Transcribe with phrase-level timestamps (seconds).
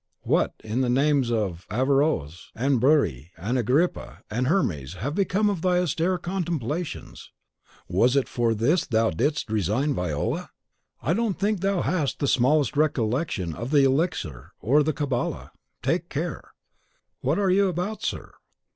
[0.23, 5.61] What, in the names of Averroes and Burri and Agrippa and Hermes have become of
[5.61, 7.29] thy austere contemplations?
[7.87, 10.49] Was it for this thou didst resign Viola?
[11.03, 15.51] I don't think thou hast the smallest recollection of the elixir or the Cabala.
[15.83, 16.49] Take care!
[17.19, 18.31] What are you about, sir?